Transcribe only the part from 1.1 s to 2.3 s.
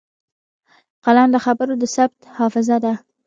د خبرو د ثبت